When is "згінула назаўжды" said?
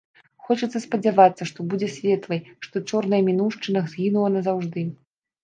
3.95-4.89